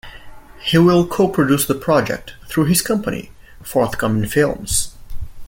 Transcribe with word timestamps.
He 0.59 0.79
will 0.79 1.05
co-produce 1.05 1.67
the 1.67 1.75
project 1.75 2.33
through 2.47 2.65
his 2.65 2.81
company, 2.81 3.29
Forthcoming 3.61 4.25
Films. 4.27 4.95